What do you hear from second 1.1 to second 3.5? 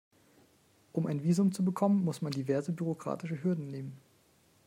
Visum zu bekommen, muss man diverse bürokratische